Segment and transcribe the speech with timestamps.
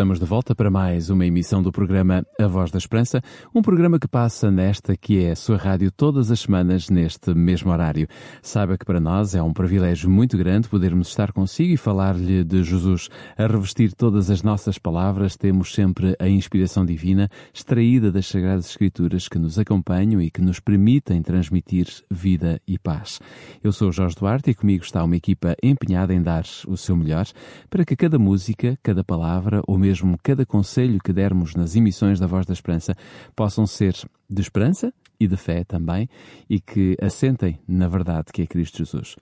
[0.00, 3.20] Estamos de volta para mais uma emissão do programa A Voz da Esperança,
[3.54, 7.70] um programa que passa nesta que é a sua rádio todas as semanas neste mesmo
[7.70, 8.08] horário.
[8.40, 12.64] Saiba que para nós é um privilégio muito grande podermos estar consigo e falar-lhe de
[12.64, 13.10] Jesus.
[13.36, 19.28] A revestir todas as nossas palavras, temos sempre a inspiração divina extraída das Sagradas Escrituras
[19.28, 23.20] que nos acompanham e que nos permitem transmitir vida e paz.
[23.62, 27.26] Eu sou Jorge Duarte e comigo está uma equipa empenhada em dar o seu melhor
[27.68, 32.20] para que cada música, cada palavra ou mesmo mesmo cada conselho que dermos nas emissões
[32.20, 32.94] da Voz da Esperança
[33.34, 33.92] possam ser
[34.28, 36.08] de esperança e de fé também
[36.48, 39.16] e que assentem na verdade que é Cristo Jesus.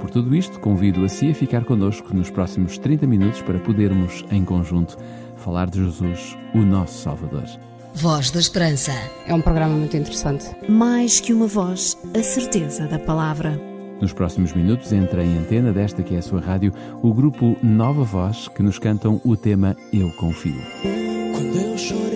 [0.00, 4.24] Por tudo isto, convido a si a ficar connosco nos próximos 30 minutos para podermos,
[4.30, 4.96] em conjunto,
[5.38, 7.44] falar de Jesus, o nosso Salvador.
[7.92, 8.92] Voz da Esperança.
[9.26, 10.44] É um programa muito interessante.
[10.68, 13.75] Mais que uma voz, a certeza da palavra.
[14.00, 18.04] Nos próximos minutos entra em antena desta que é a sua rádio o grupo Nova
[18.04, 20.60] Voz que nos cantam o tema Eu Confio.
[21.32, 22.15] Quando eu chorei,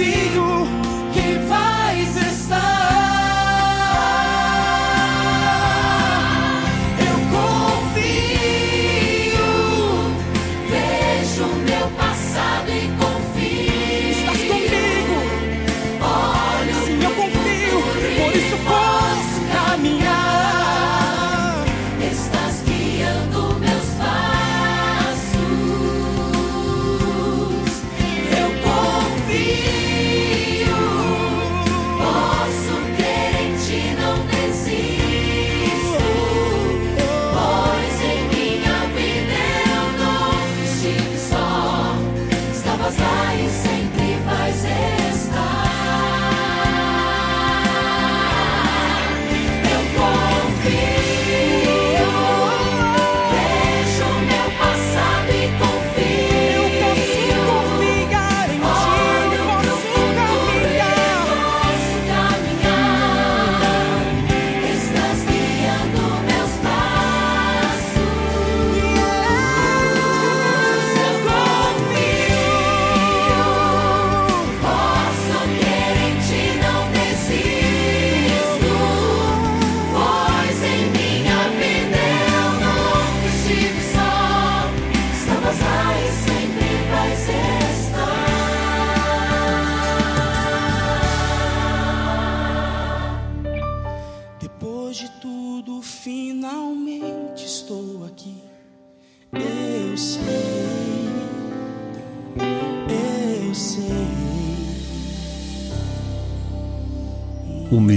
[0.00, 0.53] e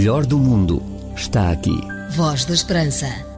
[0.07, 0.81] melhor do mundo
[1.17, 1.77] está aqui.
[2.11, 3.36] Voz da Esperança.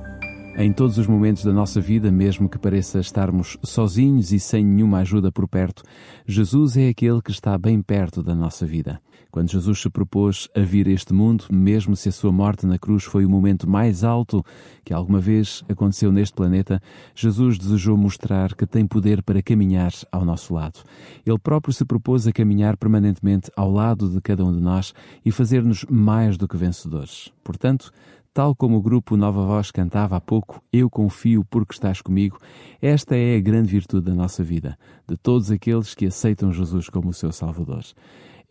[0.62, 4.98] Em todos os momentos da nossa vida, mesmo que pareça estarmos sozinhos e sem nenhuma
[4.98, 5.84] ajuda por perto,
[6.28, 9.00] Jesus é aquele que está bem perto da nossa vida.
[9.32, 12.78] Quando Jesus se propôs a vir a este mundo, mesmo se a sua morte na
[12.78, 14.44] cruz foi o momento mais alto
[14.84, 16.82] que alguma vez aconteceu neste planeta,
[17.16, 20.84] Jesus desejou mostrar que tem poder para caminhar ao nosso lado.
[21.26, 25.32] Ele próprio se propôs a caminhar permanentemente ao lado de cada um de nós e
[25.32, 27.32] fazer-nos mais do que vencedores.
[27.46, 27.94] Portanto,
[28.32, 32.38] Tal como o grupo Nova Voz cantava há pouco, Eu confio porque estás comigo,
[32.80, 34.78] esta é a grande virtude da nossa vida,
[35.08, 37.84] de todos aqueles que aceitam Jesus como o seu Salvador.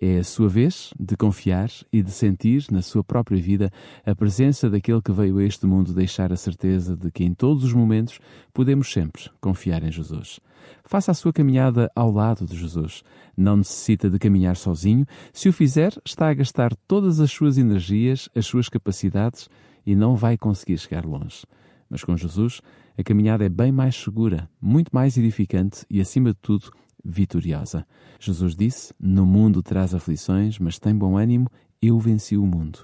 [0.00, 3.70] É a sua vez de confiar e de sentir na sua própria vida
[4.04, 7.62] a presença daquele que veio a este mundo deixar a certeza de que em todos
[7.62, 8.18] os momentos
[8.52, 10.40] podemos sempre confiar em Jesus.
[10.84, 13.02] Faça a sua caminhada ao lado de Jesus.
[13.36, 15.06] Não necessita de caminhar sozinho.
[15.32, 19.48] Se o fizer, está a gastar todas as suas energias, as suas capacidades
[19.88, 21.46] e não vai conseguir chegar longe.
[21.88, 22.60] Mas com Jesus,
[22.98, 26.70] a caminhada é bem mais segura, muito mais edificante e, acima de tudo,
[27.02, 27.86] vitoriosa.
[28.20, 31.48] Jesus disse: No mundo traz aflições, mas tem bom ânimo,
[31.80, 32.80] eu venci o mundo.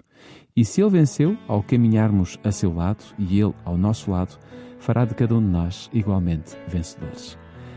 [0.57, 4.39] E se ele venceu, ao caminharmos a seu lado e ele ao nosso lado,
[4.79, 7.37] fará de cada um de nós igualmente vencedores.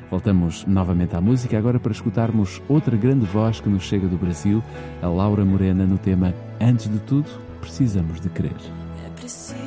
[0.09, 4.63] Voltamos novamente à música agora para escutarmos outra grande voz que nos chega do Brasil,
[5.01, 8.86] a Laura Morena, no tema Antes de tudo, precisamos de crer.
[9.17, 9.66] É preciso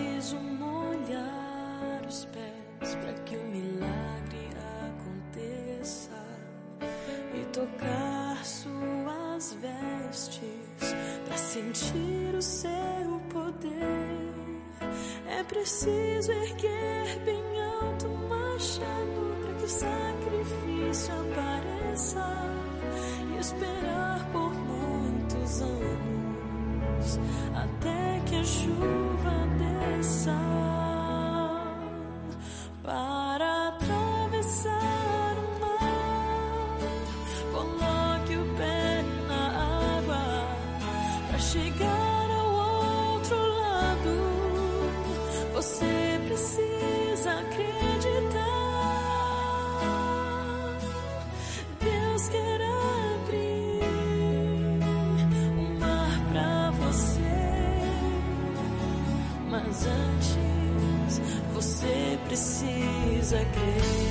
[63.32, 64.09] again.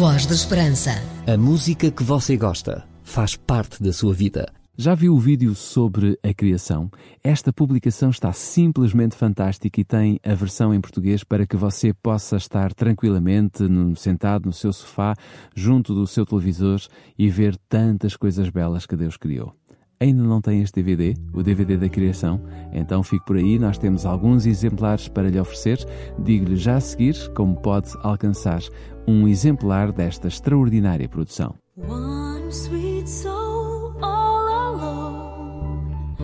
[0.00, 0.92] Voz da Esperança.
[1.26, 4.50] A música que você gosta faz parte da sua vida.
[4.74, 6.90] Já viu o vídeo sobre a criação?
[7.22, 12.38] Esta publicação está simplesmente fantástica e tem a versão em português para que você possa
[12.38, 13.62] estar tranquilamente
[13.94, 15.14] sentado no seu sofá,
[15.54, 16.80] junto do seu televisor
[17.18, 19.54] e ver tantas coisas belas que Deus criou.
[20.02, 22.40] Ainda não tem este DVD, o DVD da criação?
[22.72, 25.76] Então fique por aí, nós temos alguns exemplares para lhe oferecer.
[26.18, 28.62] Digo-lhe já a seguir como pode alcançar
[29.10, 31.54] um exemplar desta extraordinária produção.
[31.76, 36.16] One sweet soul all alone,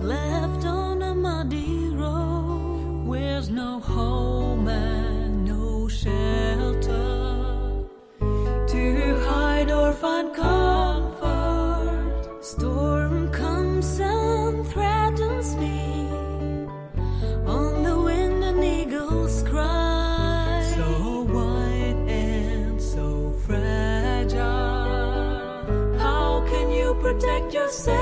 [0.00, 3.06] left on a muddy road.
[3.06, 7.86] Where's no home and no shelter
[8.66, 10.91] to hide or find comfort.
[27.72, 28.01] say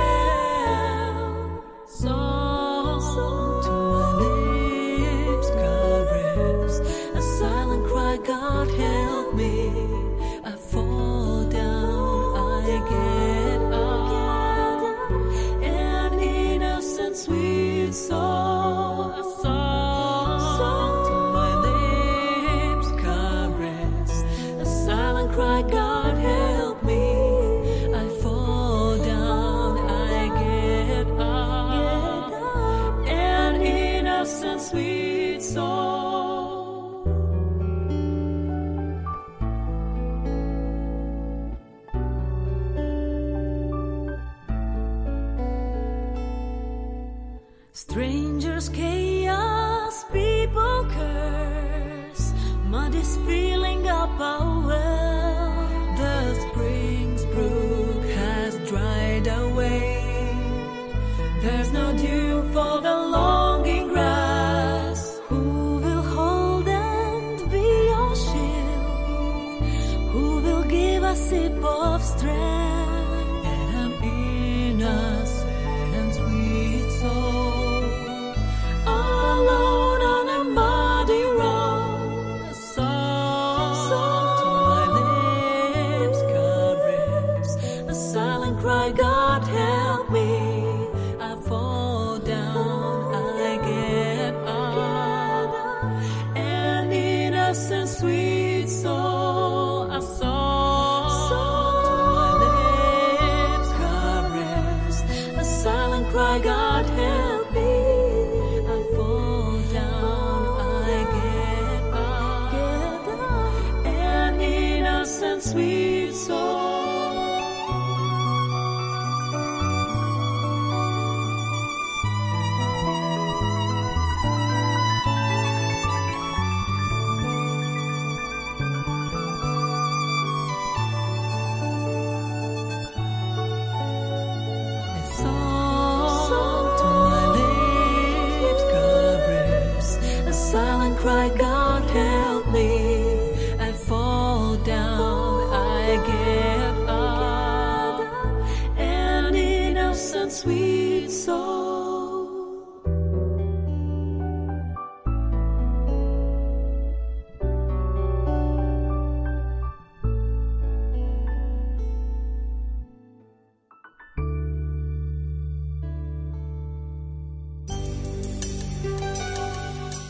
[47.81, 52.35] Strangers, chaos, people curse.
[52.67, 55.10] Mud is filling up our well.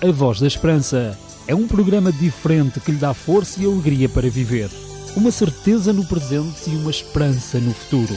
[0.03, 1.15] A Voz da Esperança
[1.47, 4.71] é um programa diferente que lhe dá força e alegria para viver.
[5.15, 8.17] Uma certeza no presente e uma esperança no futuro.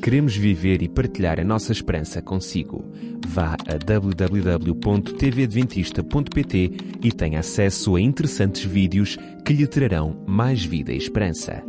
[0.00, 2.82] Queremos viver e partilhar a nossa esperança consigo.
[3.26, 6.70] Vá a www.tvadventista.pt
[7.02, 11.62] e tenha acesso a interessantes vídeos que lhe trarão mais vida e esperança.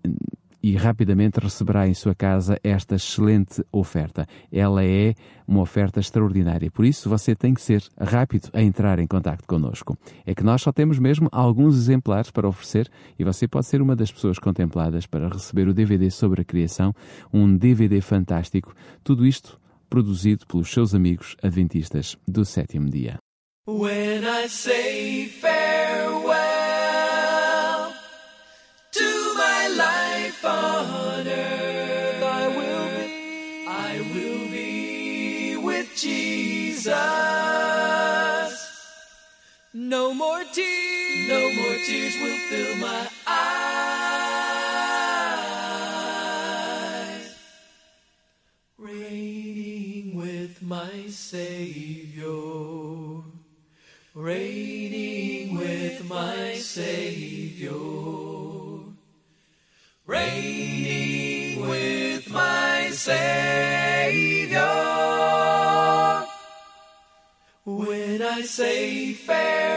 [0.65, 4.25] e rapidamente receberá em sua casa esta excelente oferta.
[4.51, 5.13] Ela é
[5.48, 9.95] uma oferta extraordinária, por isso você tem que ser rápido a entrar em contato connosco.
[10.25, 13.95] É que nós só temos mesmo alguns exemplares para oferecer e você pode ser uma
[13.95, 16.95] das pessoas contempladas para receber o DVD sobre a criação,
[17.31, 23.19] um DVD fantástico, tudo isto produzido pelos seus amigos adventistas do sétimo dia.
[23.67, 25.64] When I say farewell
[40.56, 43.56] tears, no more tears will fill my eyes.
[48.78, 52.32] Reigning with my Savior.
[54.13, 57.74] Reigning with my Savior.
[60.08, 64.62] Reigning with my Savior.
[67.65, 69.74] When I say farewell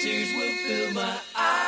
[0.00, 1.58] tears will fill my eyes.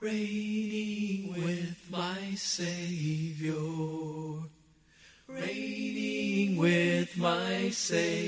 [0.00, 3.52] Reigning with my Savior,
[5.26, 8.27] reigning with my Savior,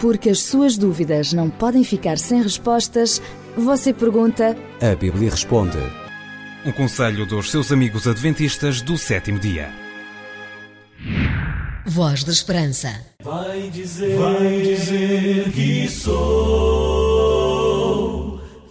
[0.00, 3.22] Porque as suas dúvidas não podem ficar sem respostas,
[3.56, 5.78] você pergunta A Bíblia responde.
[6.64, 9.70] Um conselho dos seus amigos adventistas do sétimo dia.
[11.86, 12.88] Voz da Esperança.
[13.22, 17.12] Vai dizer, vai dizer que sou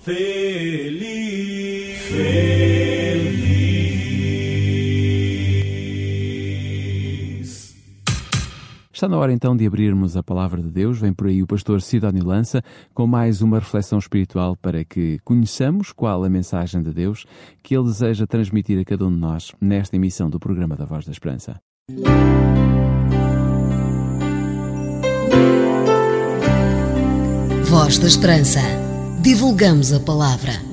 [0.03, 1.00] feliz,
[9.01, 10.99] Está na hora então de abrirmos a palavra de Deus.
[10.99, 12.61] Vem por aí o pastor Sidónio Lança
[12.93, 17.25] com mais uma reflexão espiritual para que conheçamos qual a mensagem de Deus
[17.63, 21.03] que ele deseja transmitir a cada um de nós nesta emissão do programa da Voz
[21.03, 21.59] da Esperança.
[27.63, 28.59] Voz da Esperança.
[29.19, 30.70] Divulgamos a palavra.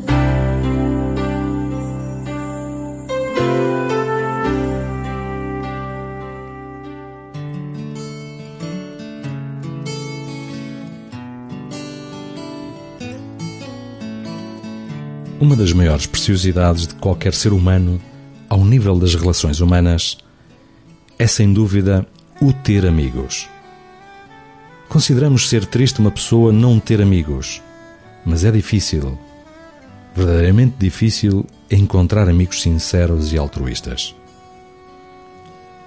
[15.41, 18.01] Uma das maiores preciosidades de qualquer ser humano,
[18.49, 20.19] ao nível das relações humanas,
[21.17, 22.05] é sem dúvida
[22.43, 23.49] o ter amigos.
[24.89, 27.63] Consideramos ser triste uma pessoa não ter amigos,
[28.25, 29.17] mas é difícil,
[30.13, 34.17] verdadeiramente difícil, encontrar amigos sinceros e altruístas.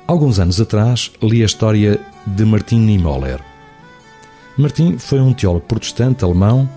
[0.08, 3.42] Alguns anos atrás li a história de Martin Niemöller.
[4.58, 6.70] Martin foi um teólogo protestante alemão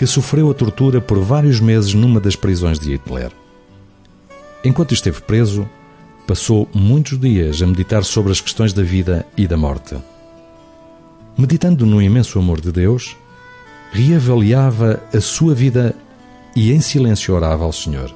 [0.00, 3.30] que sofreu a tortura por vários meses numa das prisões de Hitler.
[4.64, 5.68] Enquanto esteve preso,
[6.26, 9.94] passou muitos dias a meditar sobre as questões da vida e da morte.
[11.36, 13.14] Meditando no imenso amor de Deus,
[13.92, 15.94] reavaliava a sua vida
[16.56, 18.10] e em silêncio orava ao Senhor,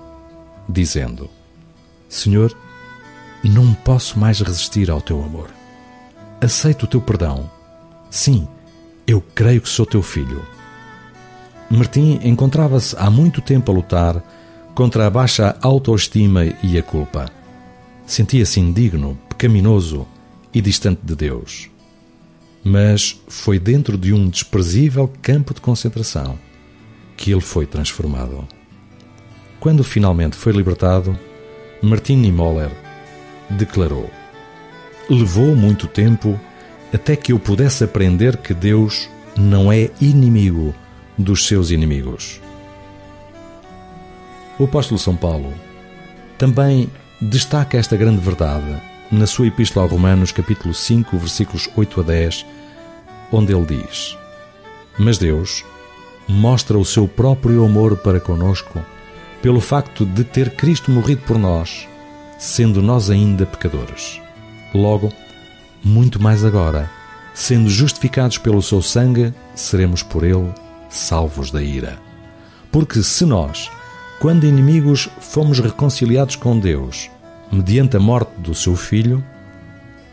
[0.67, 1.29] dizendo:
[2.09, 2.57] Senhor,
[3.45, 5.51] não posso mais resistir ao teu amor.
[6.41, 7.51] Aceito o teu perdão.
[8.11, 8.49] Sim,
[9.07, 10.54] eu creio que sou teu filho
[11.75, 14.23] Martim encontrava-se há muito tempo a lutar
[14.77, 17.29] contra a baixa autoestima e a culpa.
[18.07, 20.07] Sentia-se indigno, pecaminoso
[20.53, 21.69] e distante de Deus.
[22.63, 26.39] Mas foi dentro de um desprezível campo de concentração
[27.17, 28.47] que ele foi transformado.
[29.59, 31.19] Quando finalmente foi libertado,
[31.83, 32.71] Martin Niemöller
[33.51, 34.09] declarou:
[35.11, 36.39] Levou muito tempo
[36.93, 40.73] até que eu pudesse aprender que Deus não é inimigo
[41.19, 42.41] dos seus inimigos.
[44.59, 45.53] O apóstolo São Paulo
[46.39, 46.89] também
[47.21, 52.47] destaca esta grande verdade na sua Epístola aos Romanos, capítulo 5, versículos 8 a 10,
[53.33, 54.17] onde ele diz:
[54.99, 55.65] Mas Deus
[56.29, 58.85] mostra o seu próprio amor para conosco
[59.43, 61.87] pelo facto de ter Cristo morrido por nós,
[62.39, 64.21] sendo nós ainda pecadores.
[64.75, 65.13] Logo,
[65.83, 66.91] muito mais agora,
[67.35, 70.64] sendo justificados pelo seu sangue, seremos por ele
[70.95, 71.99] salvos da ira.
[72.71, 73.71] Porque se nós,
[74.21, 77.11] quando inimigos, fomos reconciliados com Deus,
[77.51, 79.25] mediante a morte do seu filho,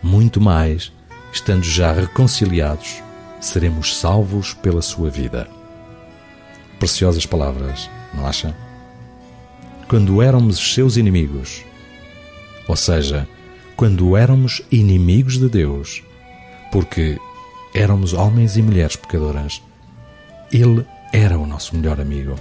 [0.02, 0.91] muito mais,
[1.32, 3.02] estando já reconciliados,
[3.39, 5.48] seremos salvos pela sua vida.
[6.80, 8.56] Preciosas palavras, não acha?
[9.88, 11.63] Quando éramos seus inimigos,
[12.67, 13.28] ou seja,
[13.76, 16.04] quando éramos inimigos de Deus,
[16.72, 17.20] porque
[17.74, 19.62] éramos homens e mulheres pecadoras,
[20.52, 22.36] Ele era o nosso melhor amigo.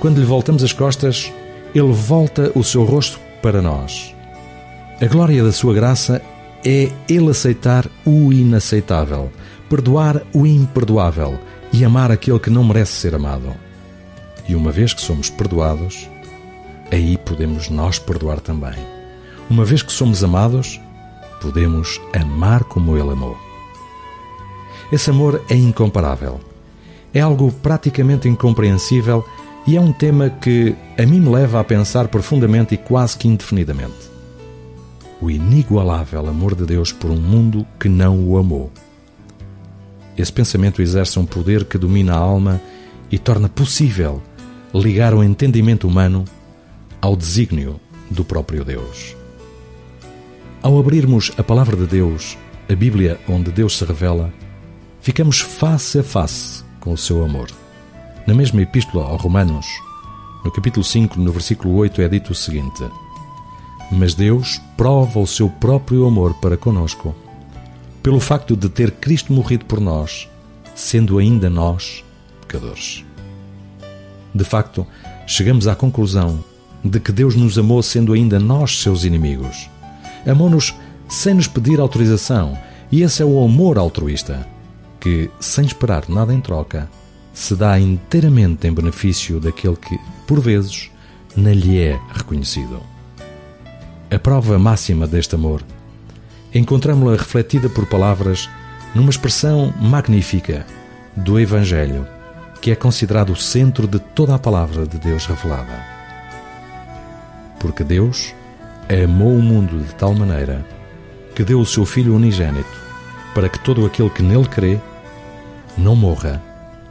[0.00, 1.32] Quando lhe voltamos as costas,
[1.74, 4.14] Ele volta o seu rosto para nós.
[5.00, 6.22] A glória da sua graça
[6.64, 9.30] é Ele aceitar o inaceitável,
[9.68, 11.38] perdoar o imperdoável
[11.72, 13.54] e amar aquele que não merece ser amado.
[14.48, 16.08] E uma vez que somos perdoados,
[16.90, 18.74] aí podemos nós perdoar também.
[19.50, 20.80] Uma vez que somos amados,
[21.40, 23.36] podemos amar como Ele amou.
[24.90, 26.40] Esse amor é incomparável.
[27.18, 29.26] É algo praticamente incompreensível
[29.66, 33.26] e é um tema que a mim me leva a pensar profundamente e quase que
[33.26, 34.08] indefinidamente.
[35.20, 38.70] O inigualável amor de Deus por um mundo que não o amou.
[40.16, 42.60] Esse pensamento exerce um poder que domina a alma
[43.10, 44.22] e torna possível
[44.72, 46.24] ligar o entendimento humano
[47.02, 49.16] ao desígnio do próprio Deus.
[50.62, 52.38] Ao abrirmos a palavra de Deus,
[52.70, 54.32] a Bíblia onde Deus se revela,
[55.00, 57.50] ficamos face a face com o seu amor.
[58.26, 59.66] Na mesma epístola aos Romanos,
[60.44, 62.84] no capítulo 5, no versículo 8, é dito o seguinte:
[63.90, 67.14] Mas Deus prova o seu próprio amor para conosco,
[68.02, 70.28] pelo facto de ter Cristo morrido por nós,
[70.74, 72.04] sendo ainda nós
[72.40, 73.04] pecadores.
[74.34, 74.86] De facto,
[75.26, 76.42] chegamos à conclusão
[76.84, 79.68] de que Deus nos amou sendo ainda nós seus inimigos.
[80.26, 80.74] Amou-nos
[81.08, 82.56] sem nos pedir autorização,
[82.92, 84.46] e esse é o amor altruísta,
[85.00, 86.88] que, sem esperar nada em troca,
[87.32, 90.90] se dá inteiramente em benefício daquele que, por vezes,
[91.36, 92.82] não lhe é reconhecido.
[94.10, 95.62] A prova máxima deste amor
[96.54, 98.48] encontramos-la refletida por palavras
[98.94, 100.66] numa expressão magnífica
[101.14, 102.06] do Evangelho,
[102.60, 105.84] que é considerado o centro de toda a palavra de Deus revelada.
[107.60, 108.34] Porque Deus
[108.88, 110.64] amou o mundo de tal maneira
[111.34, 112.87] que deu o seu Filho unigênito,
[113.38, 114.80] para que todo aquele que nele crê
[115.76, 116.42] não morra,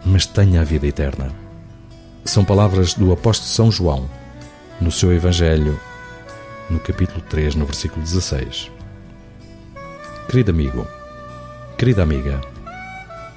[0.05, 1.29] mas tenha a vida eterna.
[2.23, 4.09] São palavras do apóstolo São João,
[4.79, 5.77] no seu Evangelho,
[6.69, 8.71] no capítulo 3, no versículo 16.
[10.29, 10.87] Querido amigo,
[11.77, 12.39] querida amiga,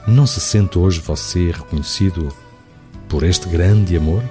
[0.07, 2.33] não se sente hoje você reconhecido
[3.09, 4.23] por este grande amor?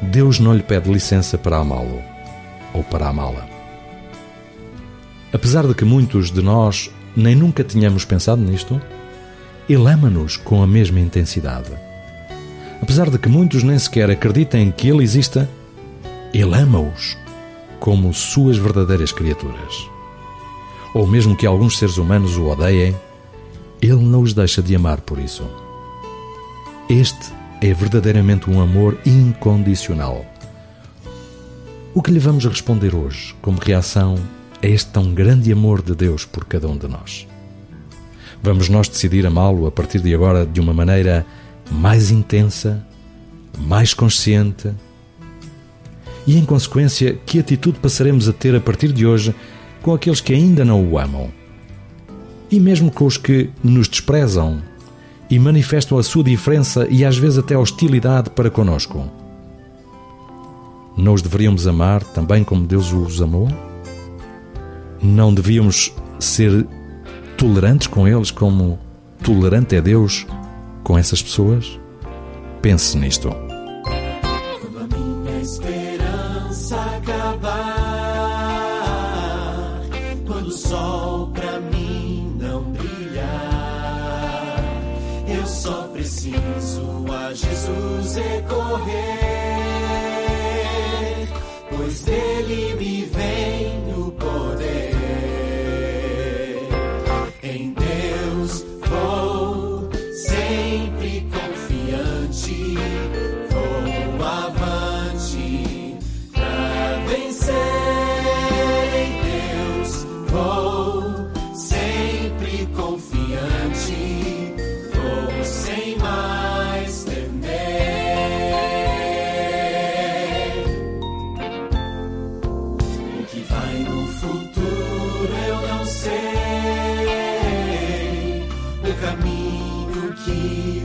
[0.00, 2.02] Deus não lhe pede licença para amá-lo
[2.72, 3.53] ou para amá-la.
[5.34, 8.80] Apesar de que muitos de nós nem nunca tínhamos pensado nisto,
[9.68, 11.72] Ele ama-nos com a mesma intensidade.
[12.80, 15.50] Apesar de que muitos nem sequer acreditem que Ele exista,
[16.32, 17.18] Ele ama-os
[17.80, 19.90] como suas verdadeiras criaturas.
[20.94, 22.94] Ou mesmo que alguns seres humanos o odeiem,
[23.82, 25.42] Ele não os deixa de amar por isso.
[26.88, 30.24] Este é verdadeiramente um amor incondicional.
[31.92, 34.16] O que lhe vamos responder hoje como reação
[34.64, 37.28] a este tão grande amor de Deus por cada um de nós?
[38.42, 41.26] Vamos nós decidir amá-lo a partir de agora de uma maneira
[41.70, 42.84] mais intensa,
[43.58, 44.70] mais consciente?
[46.26, 49.34] E em consequência, que atitude passaremos a ter a partir de hoje
[49.82, 51.30] com aqueles que ainda não o amam?
[52.50, 54.62] E mesmo com os que nos desprezam
[55.28, 59.10] e manifestam a sua diferença e às vezes até hostilidade para conosco?
[60.96, 63.48] Não os deveríamos amar também como Deus os amou?
[65.04, 66.66] Não devíamos ser
[67.36, 68.78] tolerantes com eles como
[69.22, 70.26] tolerante é Deus
[70.82, 71.78] com essas pessoas?
[72.62, 73.28] Pense nisto.
[73.28, 77.52] Quando a minha esperança acabar,
[80.26, 83.28] quando o sol pra mim não brilhar,
[85.28, 89.03] eu só preciso a Jesus recorrer,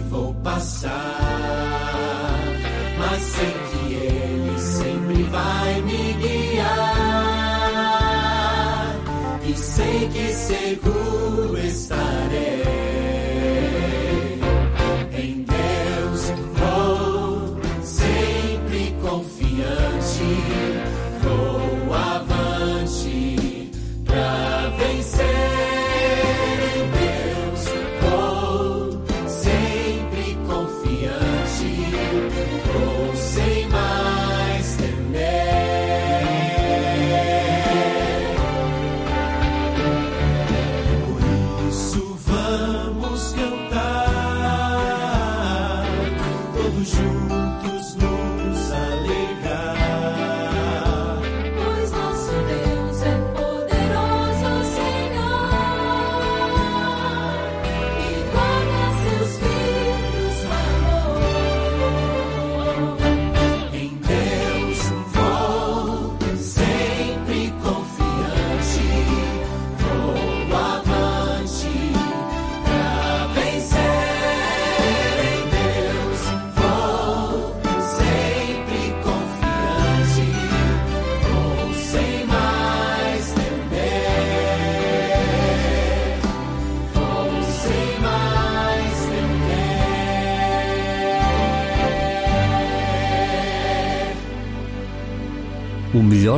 [0.10, 0.92] vou passar.
[2.98, 7.30] Mas sei que Ele sempre vai me guiar.
[9.44, 12.29] E sei que seguro estarei.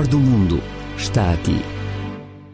[0.01, 0.61] Melhor do mundo
[0.97, 1.80] está aqui.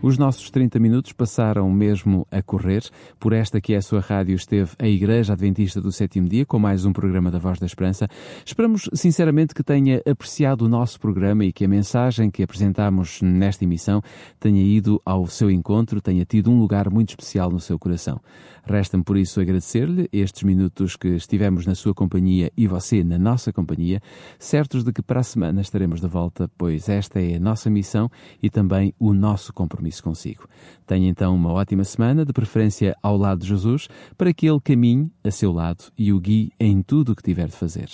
[0.07, 2.81] Os nossos 30 minutos passaram mesmo a correr.
[3.19, 6.57] Por esta que é a sua rádio esteve a Igreja Adventista do Sétimo Dia com
[6.57, 8.07] mais um programa da Voz da Esperança.
[8.45, 13.65] Esperamos sinceramente que tenha apreciado o nosso programa e que a mensagem que apresentamos nesta
[13.65, 14.01] emissão
[14.39, 18.21] tenha ido ao seu encontro, tenha tido um lugar muito especial no seu coração.
[18.63, 23.51] Resta-me por isso agradecer-lhe estes minutos que estivemos na sua companhia e você na nossa
[23.51, 24.01] companhia,
[24.39, 28.09] certos de que para a semana estaremos de volta, pois esta é a nossa missão
[28.41, 30.47] e também o nosso compromisso consigo.
[30.85, 35.11] Tenha então uma ótima semana, de preferência ao lado de Jesus, para que Ele caminhe
[35.23, 37.89] a seu lado e o guie em tudo o que tiver de fazer.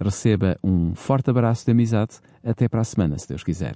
[0.00, 2.16] Receba um forte abraço de amizade.
[2.44, 3.74] Até para a semana, se Deus quiser.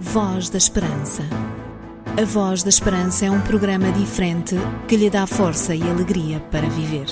[0.00, 1.22] Voz da Esperança.
[2.20, 4.56] A Voz da Esperança é um programa diferente
[4.88, 7.06] que lhe dá força e alegria para viver.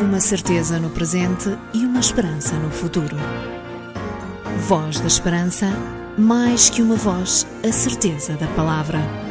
[0.00, 3.16] Uma certeza no presente e uma esperança no futuro.
[4.66, 5.66] Voz da Esperança,
[6.16, 9.23] mais que uma voz, a certeza da palavra.